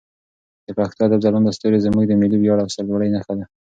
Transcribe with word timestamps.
د 0.65 0.67
پښتو 0.77 1.01
ادب 1.07 1.19
ځلانده 1.25 1.51
ستوري 1.57 1.79
زموږ 1.85 2.03
د 2.07 2.13
ملي 2.21 2.37
ویاړ 2.39 2.57
او 2.61 2.69
سرلوړي 2.73 3.09
نښه 3.15 3.33
ده. 3.39 3.45